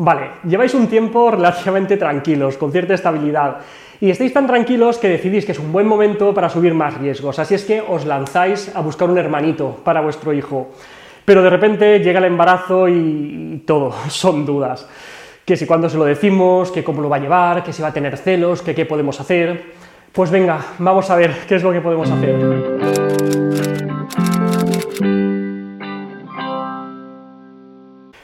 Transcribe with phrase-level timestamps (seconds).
[0.00, 3.56] Vale, lleváis un tiempo relativamente tranquilos, con cierta estabilidad,
[4.00, 7.40] y estáis tan tranquilos que decidís que es un buen momento para subir más riesgos,
[7.40, 10.68] así es que os lanzáis a buscar un hermanito para vuestro hijo.
[11.24, 14.88] Pero de repente llega el embarazo y todo, son dudas.
[15.44, 17.88] Que si cuándo se lo decimos, que cómo lo va a llevar, que si va
[17.88, 19.72] a tener celos, qué podemos hacer.
[20.12, 23.07] Pues venga, vamos a ver qué es lo que podemos hacer.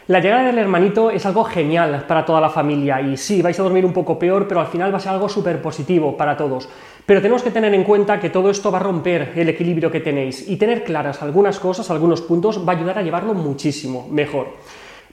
[0.07, 3.63] La llegada del hermanito es algo genial para toda la familia y sí, vais a
[3.63, 6.69] dormir un poco peor, pero al final va a ser algo súper positivo para todos.
[7.07, 10.01] Pero tenemos que tener en cuenta que todo esto va a romper el equilibrio que
[10.01, 14.49] tenéis y tener claras algunas cosas, algunos puntos, va a ayudar a llevarlo muchísimo mejor.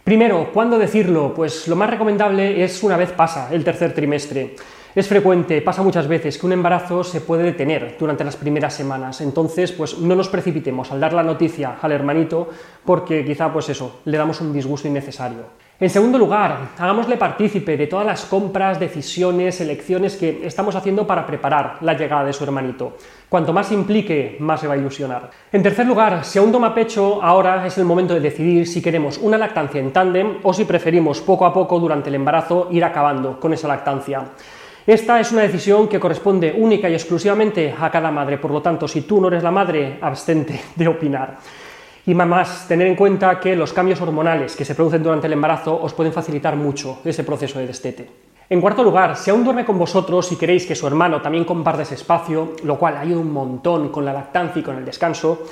[0.03, 1.33] Primero, ¿cuándo decirlo?
[1.33, 4.55] Pues lo más recomendable es una vez pasa el tercer trimestre.
[4.93, 9.21] Es frecuente, pasa muchas veces, que un embarazo se puede detener durante las primeras semanas,
[9.21, 12.49] entonces pues no nos precipitemos al dar la noticia al hermanito
[12.83, 15.61] porque quizá pues eso, le damos un disgusto innecesario.
[15.79, 21.25] En segundo lugar, hagámosle partícipe de todas las compras, decisiones, elecciones que estamos haciendo para
[21.25, 22.97] preparar la llegada de su hermanito.
[23.29, 25.31] Cuanto más implique, más se va a ilusionar.
[25.53, 29.17] En tercer lugar, si aún toma pecho, ahora es el momento de decidir si queremos
[29.17, 33.39] una lactancia en tándem o si preferimos poco a poco durante el embarazo ir acabando
[33.39, 34.25] con esa lactancia.
[34.85, 38.87] Esta es una decisión que corresponde única y exclusivamente a cada madre, por lo tanto,
[38.87, 41.37] si tú no eres la madre, abstente de opinar.
[42.07, 45.79] Y más, tener en cuenta que los cambios hormonales que se producen durante el embarazo
[45.79, 48.09] os pueden facilitar mucho ese proceso de destete.
[48.49, 51.83] En cuarto lugar, si aún duerme con vosotros y queréis que su hermano también comparte
[51.83, 55.43] ese espacio, lo cual ayuda un montón con la lactancia y con el descanso,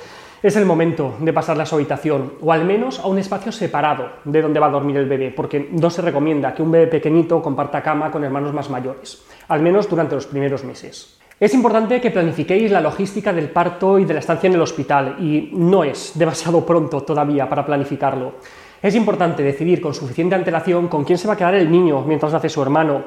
[0.42, 4.08] es el momento de pasarla a su habitación, o al menos a un espacio separado
[4.24, 7.42] de donde va a dormir el bebé, porque no se recomienda que un bebé pequeñito
[7.42, 11.18] comparta cama con hermanos más mayores, al menos durante los primeros meses.
[11.38, 15.16] Es importante que planifiquéis la logística del parto y de la estancia en el hospital,
[15.20, 18.34] y no es demasiado pronto todavía para planificarlo.
[18.82, 22.32] Es importante decidir con suficiente antelación con quién se va a quedar el niño mientras
[22.32, 23.04] nace su hermano,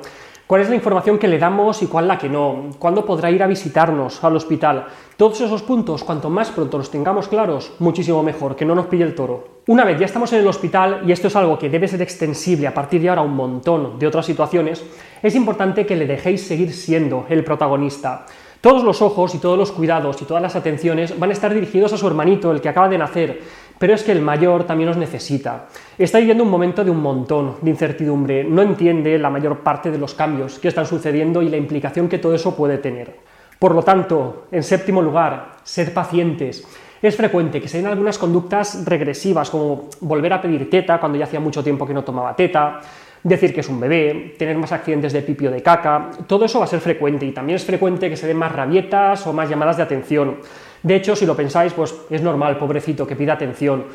[0.54, 3.42] cuál es la información que le damos y cuál la que no, cuándo podrá ir
[3.42, 4.86] a visitarnos al hospital.
[5.18, 9.04] Todos esos puntos, cuanto más pronto los tengamos claros, muchísimo mejor, que no nos pille
[9.04, 9.62] el toro.
[9.66, 12.68] Una vez ya estamos en el hospital, y esto es algo que debe ser extensible
[12.68, 14.86] a partir de ahora a un montón de otras situaciones,
[15.24, 18.28] es importante que le dejéis seguir siendo el protagonista.
[18.62, 21.94] Todos los ojos y todos los cuidados y todas las atenciones van a estar dirigidos
[21.94, 23.42] a su hermanito, el que acaba de nacer,
[23.84, 25.66] pero es que el mayor también os necesita.
[25.98, 29.98] Está viviendo un momento de un montón de incertidumbre, no entiende la mayor parte de
[29.98, 33.14] los cambios que están sucediendo y la implicación que todo eso puede tener.
[33.60, 36.66] Por lo tanto, en séptimo lugar, ser pacientes.
[37.02, 41.26] Es frecuente que se den algunas conductas regresivas, como volver a pedir teta cuando ya
[41.26, 42.80] hacía mucho tiempo que no tomaba teta,
[43.24, 46.66] decir que es un bebé, tener más accidentes de pipio de caca, todo eso va
[46.66, 49.78] a ser frecuente y también es frecuente que se den más rabietas o más llamadas
[49.78, 50.38] de atención.
[50.82, 53.86] De hecho, si lo pensáis, pues es normal, pobrecito, que pida atención.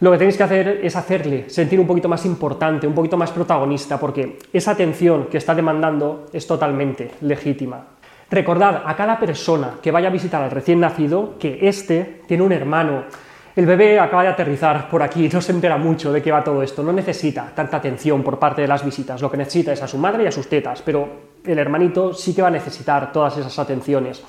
[0.00, 3.30] Lo que tenéis que hacer es hacerle sentir un poquito más importante, un poquito más
[3.30, 7.86] protagonista, porque esa atención que está demandando es totalmente legítima.
[8.30, 12.52] Recordad a cada persona que vaya a visitar al recién nacido que éste tiene un
[12.52, 13.04] hermano,
[13.56, 16.60] el bebé acaba de aterrizar por aquí, no se entera mucho de qué va todo
[16.62, 19.86] esto, no necesita tanta atención por parte de las visitas, lo que necesita es a
[19.86, 21.08] su madre y a sus tetas, pero
[21.44, 24.24] el hermanito sí que va a necesitar todas esas atenciones.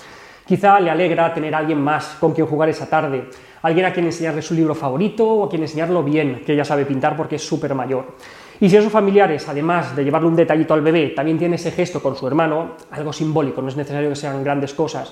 [0.46, 3.30] Quizá le alegra tener a alguien más con quien jugar esa tarde,
[3.64, 6.86] alguien a quien enseñarle su libro favorito o a quien enseñarlo bien, que ya sabe
[6.86, 8.18] pintar porque es súper mayor.
[8.60, 12.00] Y si esos familiares, además de llevarle un detallito al bebé, también tiene ese gesto
[12.00, 15.12] con su hermano, algo simbólico, no es necesario que sean grandes cosas,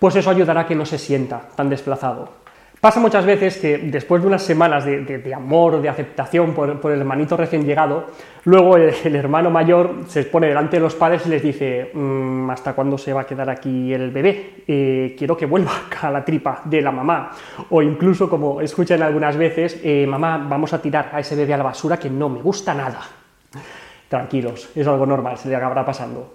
[0.00, 2.41] pues eso ayudará a que no se sienta tan desplazado.
[2.82, 7.36] Pasa muchas veces que después de unas semanas de, amor, de aceptación por, el hermanito
[7.36, 8.06] recién llegado,
[8.42, 12.72] luego el, hermano mayor se pone delante de los padres y les dice, mm, ¿hasta
[12.72, 14.64] cuándo se va a quedar aquí el bebé?
[14.66, 15.70] Eh, quiero que vuelva
[16.02, 17.30] a la tripa de la mamá.
[17.70, 21.58] O incluso, como escuchan algunas veces, eh, mamá, vamos a tirar a ese bebé a
[21.58, 22.98] la basura que no me gusta nada.
[24.08, 26.34] Tranquilos, es algo normal, se le acabará pasando.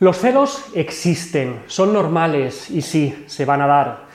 [0.00, 4.07] Los celos existen, son normales y sí, se van a dar.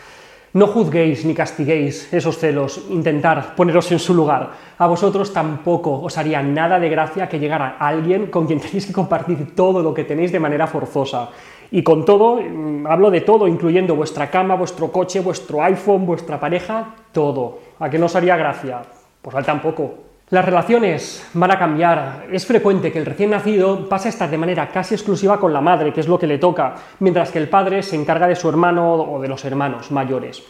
[0.54, 4.52] No juzguéis ni castiguéis esos celos, intentar poneros en su lugar.
[4.78, 8.94] A vosotros tampoco os haría nada de gracia que llegara alguien con quien tenéis que
[8.94, 11.30] compartir todo lo que tenéis de manera forzosa.
[11.72, 16.40] Y con todo, mm, hablo de todo, incluyendo vuestra cama, vuestro coche, vuestro iPhone, vuestra
[16.40, 17.58] pareja, todo.
[17.80, 18.84] ¿A qué no os haría gracia?
[19.24, 20.13] Pues al tampoco.
[20.34, 22.26] Las relaciones van a cambiar.
[22.32, 25.62] Es frecuente que el recién nacido pase a estar de manera casi exclusiva con la
[25.62, 28.50] madre, que es lo que le toca, mientras que el padre se encarga de su
[28.50, 30.42] hermano o de los hermanos mayores.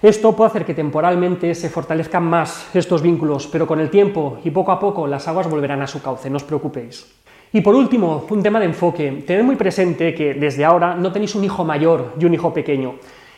[0.00, 4.50] Esto puede hacer que temporalmente se fortalezcan más estos vínculos, pero con el tiempo y
[4.50, 7.14] poco a poco las aguas volverán a su cauce, no os preocupéis.
[7.52, 9.24] Y por último, un tema de enfoque.
[9.26, 12.94] Tened muy presente que desde ahora no tenéis un hijo mayor y un hijo pequeño.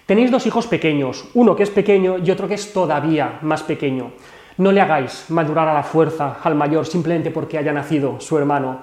[0.07, 4.13] Tenéis dos hijos pequeños, uno que es pequeño y otro que es todavía más pequeño.
[4.61, 8.81] No le hagáis madurar a la fuerza al mayor simplemente porque haya nacido su hermano.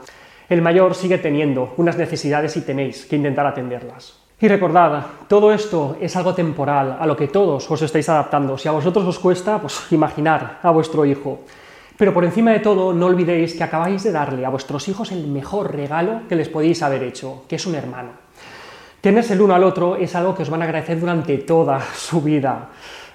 [0.50, 4.18] El mayor sigue teniendo unas necesidades y tenéis que intentar atenderlas.
[4.42, 8.58] Y recordad, todo esto es algo temporal, a lo que todos os estáis adaptando.
[8.58, 11.42] Si a vosotros os cuesta, pues imaginar a vuestro hijo.
[11.96, 15.28] Pero por encima de todo, no olvidéis que acabáis de darle a vuestros hijos el
[15.28, 18.10] mejor regalo que les podéis haber hecho, que es un hermano.
[19.00, 22.20] Tenerse el uno al otro es algo que os van a agradecer durante toda su
[22.20, 22.70] vida.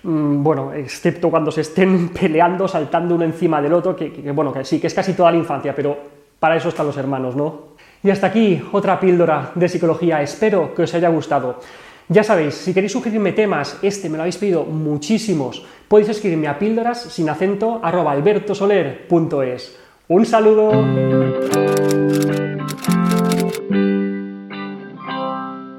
[0.05, 4.65] Mm, bueno, excepto cuando se estén peleando, saltando uno encima del otro, que, bueno, que
[4.65, 5.97] sí, que es casi toda la infancia, pero
[6.39, 7.73] para eso están los hermanos, ¿no?
[8.03, 10.21] Y hasta aquí otra píldora de psicología.
[10.23, 11.61] Espero que os haya gustado.
[12.09, 16.59] Ya sabéis, si queréis sugerirme temas, este me lo habéis pedido muchísimos, podéis escribirme a
[16.59, 19.79] píldoras sin acento arroba albertosoler.es.
[20.09, 20.73] Un saludo.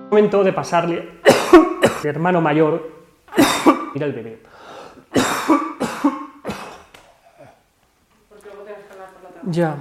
[0.09, 1.09] Momento de pasarle
[2.03, 3.02] hermano mayor.
[3.93, 4.39] Mira el bebé.
[9.43, 9.77] Ya.